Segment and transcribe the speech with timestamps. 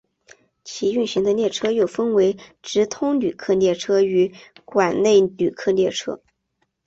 [0.63, 4.33] 其运行的列车又分为直通旅客列车与
[4.65, 6.19] 管内旅客列车。